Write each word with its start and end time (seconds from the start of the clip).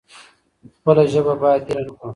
خپله 0.77 1.03
ژبه 1.11 1.33
بايد 1.41 1.61
هېره 1.67 1.83
نکړو. 1.87 2.07